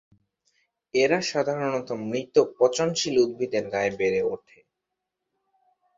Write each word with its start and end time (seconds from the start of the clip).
এরা 0.93 1.19
সাধারণত 1.31 1.89
মৃত 2.03 2.35
পচনশীল 2.57 3.15
উদ্ভিদের 3.25 3.65
গায়ে 3.73 3.91
বেড়ে 3.99 4.21
ওঠে। 4.31 4.59